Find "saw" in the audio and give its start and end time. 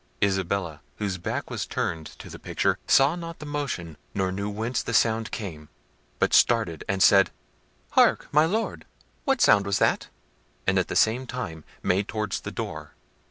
2.87-3.15